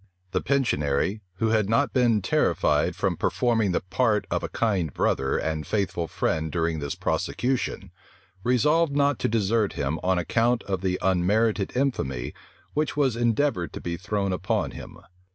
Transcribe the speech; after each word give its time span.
The 0.31 0.41
pensionary, 0.41 1.21
who 1.35 1.49
had 1.49 1.69
not 1.69 1.93
been 1.93 2.23
terrified 2.23 2.95
from 2.95 3.15
performing 3.17 3.71
the 3.71 3.81
part 3.81 4.25
of 4.31 4.41
a 4.41 4.49
kind 4.49 4.91
brother 4.91 5.37
and 5.37 5.67
faithful 5.67 6.07
friend 6.07 6.51
during 6.51 6.79
this 6.79 6.95
prosecution, 6.95 7.91
resolved 8.43 8.95
not 8.95 9.19
to 9.19 9.27
desert 9.29 9.73
him 9.73 9.99
on 10.01 10.17
account 10.17 10.63
of 10.63 10.81
the 10.81 10.97
unmerited 11.03 11.77
infamy 11.77 12.33
which 12.73 12.97
was 12.97 13.15
endeavored 13.15 13.73
to 13.73 13.79
be 13.79 13.95
thrown 13.95 14.33
upon 14.33 14.71
him. 14.71 14.97